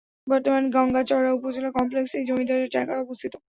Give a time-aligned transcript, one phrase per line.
[0.27, 3.33] বর্তমান গংগাচড়া উপজেলা কমপ্লেক্স এই জমিদারের জায়গায় অবস্থিত।